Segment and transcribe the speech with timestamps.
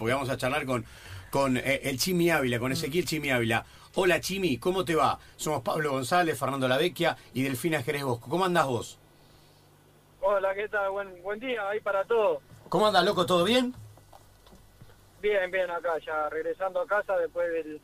[0.00, 0.84] porque vamos a charlar con,
[1.30, 3.64] con eh, el Chimi Ávila, con Ezequiel Chimi Ávila.
[3.94, 5.18] Hola Chimi, ¿cómo te va?
[5.36, 8.30] Somos Pablo González, Fernando Lavecchia y Delfina Jerez Bosco.
[8.30, 8.98] ¿Cómo andás vos?
[10.22, 10.90] Hola, ¿qué tal?
[10.90, 12.38] Buen, buen día ahí para todos.
[12.70, 13.26] ¿Cómo andás, loco?
[13.26, 13.74] ¿Todo bien?
[15.20, 17.80] Bien, bien, acá ya regresando a casa después del-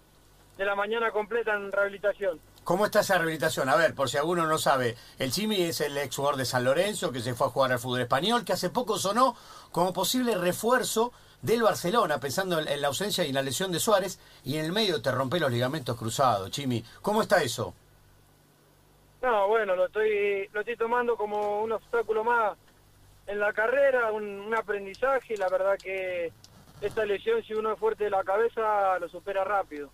[0.56, 2.40] de la mañana completa en rehabilitación.
[2.64, 3.68] ¿Cómo está esa rehabilitación?
[3.68, 6.64] A ver, por si alguno no sabe, el Chimi es el ex jugador de San
[6.64, 9.36] Lorenzo que se fue a jugar al fútbol español, que hace poco sonó
[9.70, 11.12] como posible refuerzo
[11.42, 15.00] del Barcelona, pensando en, la ausencia y la lesión de Suárez, y en el medio
[15.00, 16.84] te rompe los ligamentos cruzados, Chimi.
[17.02, 17.74] ¿Cómo está eso?
[19.22, 22.56] No, bueno, lo estoy, lo estoy tomando como un obstáculo más
[23.26, 25.36] en la carrera, un, un aprendizaje.
[25.36, 26.32] La verdad que
[26.80, 29.90] esta lesión, si uno es fuerte de la cabeza, lo supera rápido.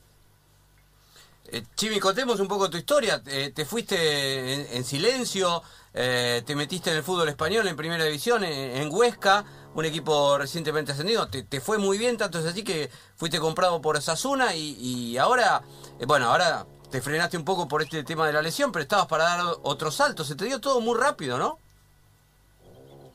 [1.48, 3.22] Eh, Chimi, contemos un poco tu historia.
[3.26, 5.62] Eh, te fuiste en, en silencio,
[5.94, 10.92] eh, te metiste en el fútbol español en primera división, en, Huesca, un equipo recientemente
[10.92, 11.28] ascendido.
[11.28, 15.62] Te, fue muy bien, tanto es así que fuiste comprado por Osasuna y, y ahora,
[15.98, 19.06] eh, bueno, ahora te frenaste un poco por este tema de la lesión, pero estabas
[19.06, 20.24] para dar otro salto.
[20.24, 21.58] Se te dio todo muy rápido, ¿no?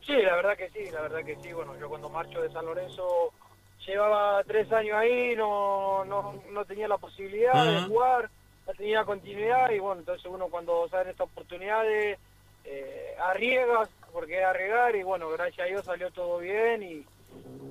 [0.05, 1.51] Sí, la verdad que sí, la verdad que sí.
[1.51, 3.33] Bueno, yo cuando marcho de San Lorenzo
[3.85, 8.29] llevaba tres años ahí, no, no, no tenía la posibilidad de jugar,
[8.65, 12.19] no tenía continuidad y bueno, entonces uno cuando salen estas oportunidades
[12.65, 17.05] eh, arriesgas porque es arriesgar y bueno, gracias a Dios salió todo bien y,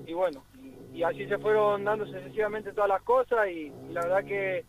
[0.06, 4.02] y bueno, y, y así se fueron dando sucesivamente todas las cosas y, y la
[4.02, 4.64] verdad que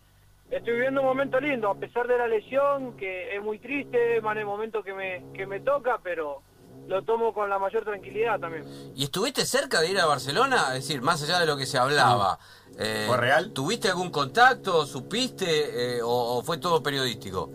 [0.50, 4.34] estoy viviendo un momento lindo, a pesar de la lesión, que es muy triste, más
[4.34, 6.42] en el momento que me, que me toca, pero
[6.88, 8.64] lo tomo con la mayor tranquilidad también.
[8.96, 10.68] ¿Y estuviste cerca de ir a Barcelona?
[10.76, 12.40] Es decir, más allá de lo que se hablaba.
[12.80, 13.52] eh, ¿Fue real?
[13.52, 14.86] ¿Tuviste algún contacto?
[14.86, 15.98] ¿Supiste?
[15.98, 17.50] eh, o, o fue todo periodístico?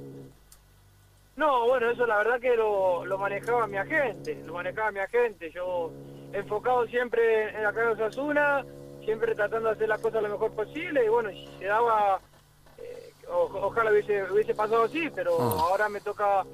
[1.36, 5.50] No, bueno, eso la verdad que lo, lo manejaba mi agente, lo manejaba mi agente.
[5.50, 5.90] Yo
[6.32, 8.64] enfocado siempre en la cara de Osasuna,
[9.04, 12.20] siempre tratando de hacer las cosas lo mejor posible y bueno, se daba,
[12.78, 15.56] eh, o- ojalá hubiese, hubiese pasado así, pero Ah.
[15.70, 16.44] ahora me toca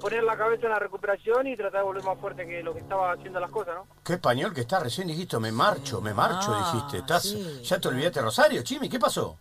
[0.00, 2.80] poner la cabeza en la recuperación y tratar de volver más fuerte que lo que
[2.80, 3.86] estaba haciendo las cosas, ¿no?
[4.04, 6.98] Qué español que está, recién dijiste, me marcho, me marcho, Ah, dijiste.
[6.98, 7.62] Estás, sí.
[7.64, 8.88] ¿Ya te olvidaste Rosario, Chimi?
[8.88, 9.36] ¿Qué pasó?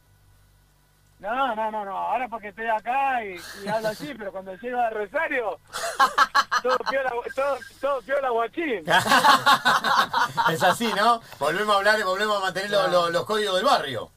[1.20, 4.80] No, no, no, no, ahora porque estoy acá y, y hablo así, pero cuando llego
[4.80, 5.60] a Rosario,
[6.62, 8.84] todo piola, todo, todo piola guachín.
[10.52, 11.20] es así, ¿no?
[11.40, 14.12] Volvemos a hablar, volvemos a mantener los, los- los códigos del barrio.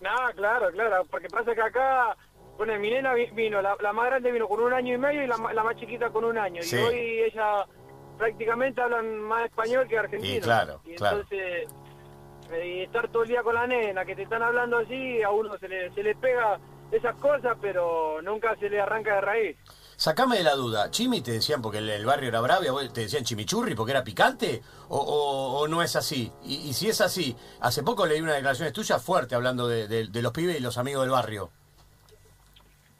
[0.00, 2.16] No, claro, claro, porque pasa que acá,
[2.66, 5.24] bueno, mi nena vi- vino, la, la más grande vino con un año y medio
[5.24, 6.60] y la, más chiquita con un año.
[6.62, 6.76] Sí.
[6.76, 7.64] Y hoy ella
[8.18, 10.36] prácticamente hablan más español que argentino.
[10.36, 11.16] Y claro, Y claro.
[11.20, 11.68] entonces,
[12.52, 15.30] eh, y estar todo el día con la nena, que te están hablando así, a
[15.30, 16.58] uno se le, se le pega
[16.92, 19.56] esas cosas, pero nunca se le arranca de raíz.
[19.96, 22.72] Sacame de la duda, ¿Chimi te decían porque el, el barrio era bravo y a
[22.72, 24.60] vos te decían chimichurri porque era picante?
[24.88, 26.30] ¿O, o- o no es así?
[26.42, 30.08] Y, y si es así, hace poco leí una declaración tuya fuerte hablando de, de-
[30.08, 31.50] de los pibes y los amigos del barrio.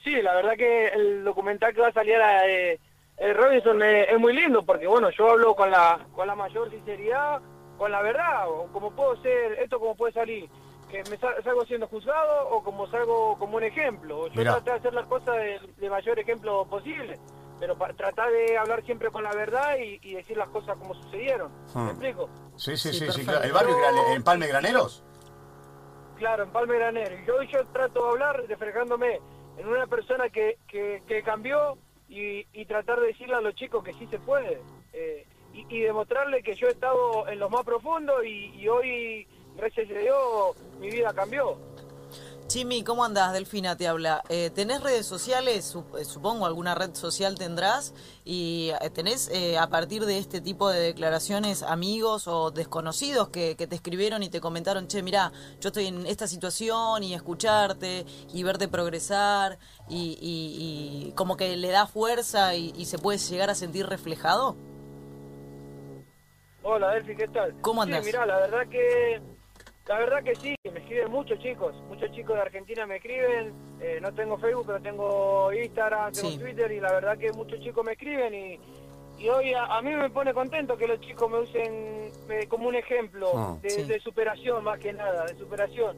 [0.05, 2.79] Sí, la verdad que el documental que va a salir a, eh,
[3.19, 6.71] el Robinson es, es muy lindo porque bueno, yo hablo con la con la mayor
[6.71, 7.41] sinceridad,
[7.77, 10.49] con la verdad, o como puedo ser, esto como puede salir,
[10.91, 14.27] que me sal- salgo siendo juzgado o como salgo como un ejemplo.
[14.29, 14.53] Yo Mirá.
[14.55, 17.19] traté de hacer las cosas de, de mayor ejemplo posible,
[17.59, 20.95] pero para tratar de hablar siempre con la verdad y, y decir las cosas como
[20.95, 21.53] sucedieron.
[21.75, 21.85] Hmm.
[21.85, 22.31] ¿Me explico?
[22.57, 23.31] Sí, sí, Sí, sí, sí, perfecto.
[23.33, 23.45] claro.
[23.47, 25.05] ¿El barrio era en Palme Graneros?
[26.17, 27.15] Claro, en Palme Granero.
[27.19, 29.21] Y yo, yo trato de hablar reflejándome
[29.59, 31.77] en una persona que, que, que cambió
[32.09, 34.61] y, y tratar de decirle a los chicos que sí se puede.
[34.93, 39.91] Eh, y, demostrarle que yo he estado en lo más profundo y, y hoy, gracias
[39.91, 41.59] a Dios, mi vida cambió.
[42.51, 43.33] Chimi, ¿cómo andás?
[43.33, 44.25] Delfina te habla.
[44.29, 45.73] Eh, ¿Tenés redes sociales?
[45.97, 47.95] Eh, Supongo alguna red social tendrás.
[48.25, 53.55] ¿Y eh, tenés eh, a partir de este tipo de declaraciones amigos o desconocidos que,
[53.55, 55.31] que te escribieron y te comentaron, che, mirá,
[55.61, 59.57] yo estoy en esta situación y escucharte y verte progresar
[59.89, 63.87] y, y- y como que le da fuerza y, y se puede llegar a sentir
[63.87, 64.57] reflejado?
[66.65, 67.55] Hola, Delphi, ¿qué tal?
[67.61, 68.01] ¿Cómo andás?
[68.05, 69.21] Sí, mirá, la verdad que...
[69.91, 73.99] La verdad que sí, me escriben muchos chicos, muchos chicos de Argentina me escriben, eh,
[74.01, 76.39] no tengo Facebook, pero tengo Instagram, tengo Sí.
[76.39, 78.61] Twitter y la verdad que muchos chicos me escriben y,
[79.19, 82.69] y hoy a, a mí me pone contento que los chicos me usen eh, como
[82.69, 83.57] un ejemplo Ah.
[83.63, 83.83] de, Sí.
[83.83, 85.97] de superación más que nada, de superación.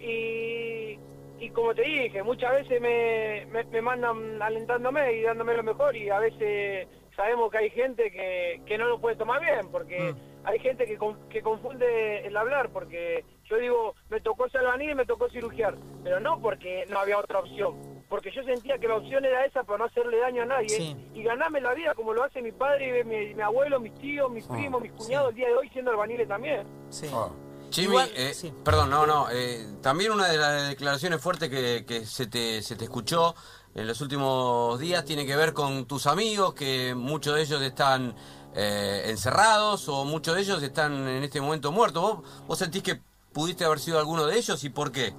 [0.00, 0.98] Y,
[1.38, 5.96] y como te dije, muchas veces me, me, me mandan alentándome y dándome lo mejor
[5.96, 10.14] y a veces sabemos que hay gente que, que no lo puede tomar bien porque
[10.44, 14.90] hay gente que, con- que confunde el hablar porque yo digo, me tocó ser albañil
[14.90, 17.74] y me tocó cirugiar, pero no porque no había otra opción,
[18.08, 20.96] porque yo sentía que la opción era esa para no hacerle daño a nadie Sí.
[21.14, 24.46] y ganarme la vida como lo hace mi padre, mi, mi abuelo, mis tíos, mis
[24.48, 26.66] Ah, primos, mis cuñados el día de hoy siendo albaniles también.
[26.90, 27.06] Sí.
[27.12, 27.28] Ah.
[27.72, 28.52] Jimmy, Igual- eh, sí.
[28.64, 29.28] perdón, no, no.
[29.30, 33.34] eh, también una de las declaraciones fuertes que, que se, te, se te escuchó
[33.76, 38.16] en los últimos días tiene que ver con tus amigos, que muchos de ellos están
[38.56, 42.02] eh, encerrados o muchos de ellos están en este momento muertos.
[42.02, 43.00] ¿Vos, ¿Vos sentís que
[43.32, 45.12] pudiste haber sido alguno de ellos y por qué?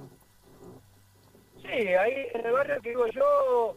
[1.62, 3.74] Sí, ahí en el barrio que digo yo,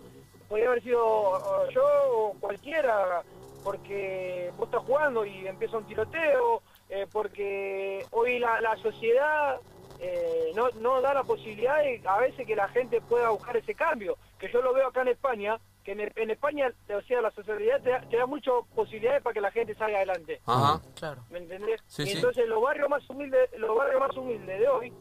[0.49, 3.21] podría haber sido yo o cualquiera,
[3.63, 9.59] porque vos estás jugando y empieza un tiroteo, eh, porque hoy la, la sociedad
[9.99, 13.73] eh, no, no da la posibilidad de a veces que la gente pueda buscar ese
[13.73, 17.29] cambio, que yo lo veo acá en España, que en, en España, o sea, la
[17.31, 20.41] sociedad te da, te da muchas posibilidades para que la gente salga adelante.
[20.45, 20.81] Ajá.
[20.95, 21.23] Claro.
[21.29, 21.79] ¿Me entendés?
[21.85, 22.11] Sí, y sí.
[22.17, 24.91] entonces los barrios más humildes, los barrios más humildes de hoy,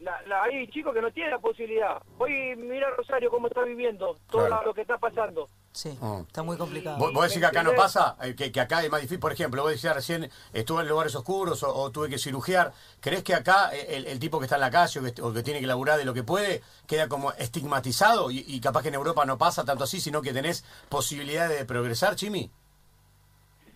[0.00, 2.02] la, la- hay chicos que no tienen la posibilidad.
[2.18, 4.66] Hoy mira Rosario cómo está viviendo, todo Claro.
[4.66, 5.48] lo que está pasando.
[5.74, 6.20] Sí, Mm.
[6.28, 6.98] está muy complicado.
[6.98, 8.16] ¿Vos, vos decís que acá no pasa?
[8.22, 9.18] Eh, Que, que acá es más difícil.
[9.18, 12.72] Por ejemplo, vos decías recién, estuve en lugares oscuros o, o tuve que cirugiar.
[13.00, 15.32] ¿Crees que acá eh, el, el tipo que está en la calle o que, o
[15.34, 18.88] que tiene que laburar de lo que puede queda como estigmatizado y, y capaz que
[18.88, 22.52] en Europa no pasa tanto así, sino que tenés posibilidades de progresar, Chimi?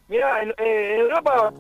[0.06, 1.52] Mira, en, eh, en Europa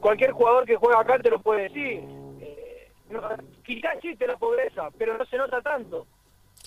[0.00, 2.02] cualquier jugador que juega acá te lo puede decir.
[2.40, 3.20] Eh, no,
[3.64, 6.08] quizás existe la pobreza, pero no se nota tanto.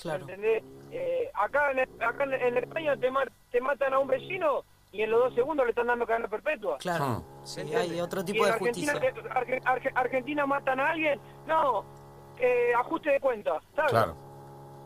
[0.01, 0.21] Claro.
[0.21, 0.63] ¿Entendés?
[0.91, 5.03] Eh, acá en, acá en, en España te, ma- te matan a un vecino y
[5.03, 6.77] en los dos segundos le están dando cadena perpetua.
[6.79, 7.05] Claro.
[7.05, 7.23] Hmm.
[7.45, 9.21] Sí, hay otro Y tipo en de Argentina, justicia.
[9.33, 11.85] Arge- Arge- Argentina matan a alguien, no,
[12.39, 13.91] eh, ajuste de cuenta, ¿sabes?
[13.91, 14.15] Claro,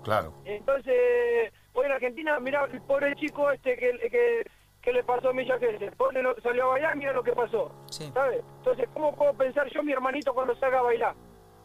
[0.03, 0.33] claro.
[0.45, 4.45] Entonces, hoy en Argentina, mira el pobre chico este que, que,
[4.81, 5.57] que le pasó a Milla.
[5.95, 7.71] Pobre lo- salió a bailar, mira lo que pasó.
[7.89, 8.11] Sí.
[8.13, 8.43] ¿Sabes?
[8.57, 11.15] Entonces, ¿cómo puedo pensar yo, mi hermanito, cuando salga a bailar?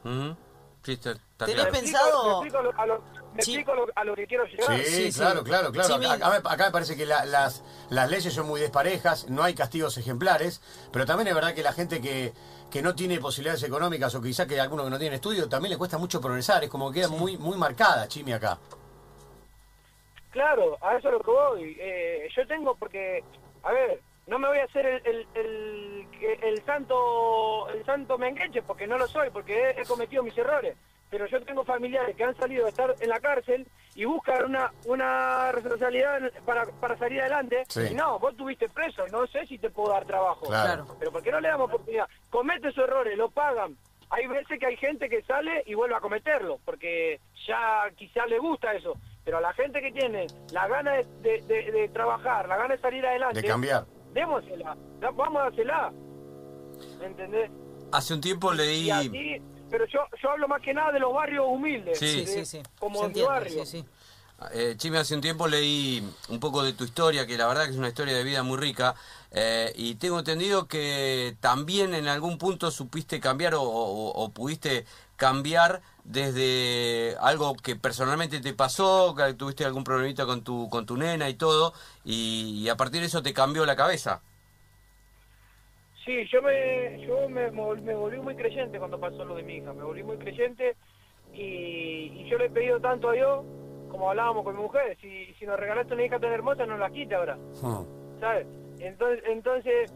[0.05, 0.37] Ujú.
[0.85, 1.73] Sí, está, está ¿Tenés claro.
[1.73, 2.25] ¿Me explico- pensado?
[2.25, 3.03] ¿Me explico, a lo, a lo-
[3.35, 3.53] me Sí.
[3.53, 4.77] explico a lo- a lo que quiero llegar?
[4.79, 5.19] Sí, sí, sí.
[5.19, 5.95] claro, claro, claro.
[5.95, 9.55] Acá, me- acá me parece que la- las, las leyes son muy desparejas, no hay
[9.55, 10.61] castigos ejemplares,
[10.93, 12.33] pero también es verdad que la gente que,
[12.71, 15.79] que no tiene posibilidades económicas o quizá que alguno que no tiene estudio, también le
[15.79, 18.59] cuesta mucho progresar, es como que queda muy, muy marcada, Chimi, acá.
[20.31, 21.77] Claro, a eso es lo que voy.
[21.81, 23.25] Eh, yo tengo porque,
[23.63, 26.07] a ver, no me voy a hacer el, el, el,
[26.43, 30.77] el santo el santo mengueche porque no lo soy, porque he, he cometido mis errores.
[31.11, 34.73] Pero yo tengo familiares que han salido a estar en la cárcel y buscan una,
[34.87, 37.65] una responsabilidad para, para salir adelante.
[37.69, 37.81] Sí.
[37.91, 40.47] Y no, vos tuviste preso, no sé si te puedo dar trabajo.
[40.47, 40.87] Claro.
[40.99, 42.07] Pero ¿por qué no le damos oportunidad?
[42.31, 43.77] Comete sus errores, lo pagan.
[44.11, 48.39] Hay veces que hay gente que sale y vuelve a cometerlo, porque ya quizás le
[48.39, 48.95] gusta eso.
[49.25, 52.75] Pero a la gente que tiene la gana de, de- de- de trabajar, la gana
[52.77, 53.85] de salir adelante, De cambiar.
[54.13, 54.77] démosela,
[55.15, 55.93] vamos a dársela.
[57.01, 57.51] ¿Me entendés?
[57.93, 58.87] Hace un tiempo leí...
[58.87, 61.99] Y así, pero yo, yo hablo más que nada de los barrios humildes.
[61.99, 62.25] Sí.
[62.25, 62.63] De- sí, sí.
[62.79, 63.65] Como entiende, barrio.
[63.65, 63.85] sí, sí.
[64.53, 67.71] Eh, Chimi, hace un tiempo leí un poco de tu historia, que la verdad que
[67.73, 68.95] es una historia de vida muy rica,
[69.33, 74.87] eh, y tengo entendido que también en algún punto supiste cambiar o, o- o pudiste
[75.17, 80.97] cambiar desde algo que personalmente te pasó, que tuviste algún problemita con tu, con tu
[80.97, 81.75] nena y todo,
[82.05, 84.21] y, y a partir de eso te cambió la cabeza.
[86.09, 89.75] Sí, yo me, yo me, me volví muy creyente cuando pasó lo de mi hija,
[89.75, 90.75] me volví muy creyente
[91.35, 91.43] y,
[92.15, 93.45] y yo le he pedido tanto a Dios,
[93.91, 96.89] como hablábamos con mi mujer, si, si nos regalaste una hija tan hermosa, no la
[96.89, 97.85] quita ahora, Hmm.
[98.21, 98.47] ¿sabes?
[98.79, 99.93] Entonces, entonces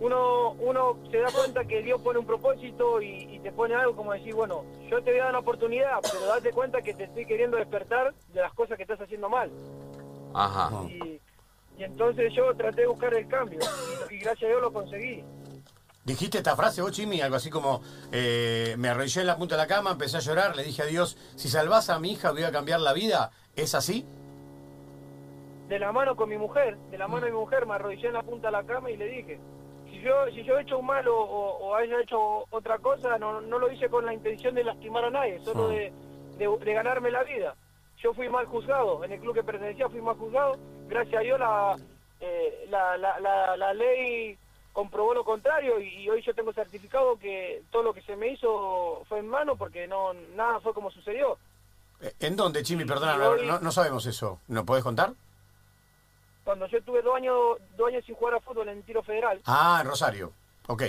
[0.00, 3.94] uno, uno se da cuenta que Dios pone un propósito y, y te pone algo
[3.94, 7.04] como decir, bueno, yo te voy a dar una oportunidad, pero date cuenta que te
[7.04, 9.50] estoy queriendo despertar de las cosas que estás haciendo mal.
[10.32, 10.70] Ajá.
[10.72, 10.86] Ah.
[10.88, 11.20] Y,
[11.78, 13.58] y entonces yo traté de buscar el cambio
[14.10, 15.24] y, gracias a Dios lo conseguí.
[16.04, 19.62] Dijiste esta frase vos, Chimi, algo así como, eh, me arrodillé en la punta de
[19.62, 22.44] la cama, empecé a llorar, le dije a Dios, si salvás a mi hija voy
[22.44, 24.06] a cambiar la vida, ¿es así?
[25.68, 28.12] de la mano con mi mujer, de la mano de mi mujer, me arrodillé en
[28.14, 29.40] la punta de la cama y le dije,
[29.90, 33.18] si yo si yo he hecho un mal o, o- o haya hecho otra cosa,
[33.18, 35.70] no, no lo hice con la intención de lastimar a nadie, solo Ah.
[35.70, 35.92] de,
[36.38, 37.56] de- de ganarme la vida.
[38.00, 40.56] Yo fui mal juzgado, en el club que pertenecía fui mal juzgado,
[40.88, 41.76] gracias a Dios la,
[42.20, 44.36] eh, la, la, la, la ley
[44.72, 48.28] comprobó lo contrario y, y hoy yo tengo certificado que todo lo que se me
[48.28, 51.38] hizo fue en mano porque no nada fue como sucedió.
[52.02, 52.84] Eh, ¿En dónde, Chimi?
[52.84, 54.40] Perdona, hoy- no- no sabemos eso.
[54.48, 55.12] ¿No podés contar?
[56.44, 57.34] Cuando yo tuve dos años,
[57.76, 60.32] dos años sin jugar a fútbol en tiro federal, Ah, en Rosario.
[60.68, 60.82] Ok.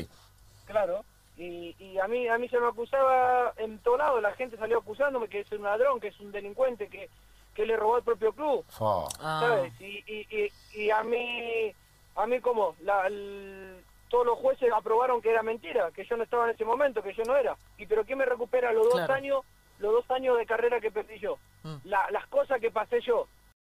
[0.66, 1.04] Claro.
[1.38, 4.80] Y, y a mí a mí se me acusaba en todo lado, la gente salió
[4.80, 7.10] acusándome que es un ladrón, que es un delincuente, que,
[7.58, 8.64] que le robó al propio club.
[8.80, 9.08] Ah,
[9.42, 9.74] ¿sabes?
[9.82, 11.74] Y, y, y, y a mí,
[12.16, 16.24] a mí como, la, el- todos los jueces aprobaron que era mentira, que yo no
[16.24, 17.58] estaba en ese momento, que yo no era.
[17.80, 19.14] ¿Y pero quién me recupera los dos Claro.
[19.16, 19.42] años,
[19.80, 21.40] los dos años de carrera que perdí yo?
[21.64, 21.78] Mm.
[21.86, 23.28] La- las cosas que pasé yo.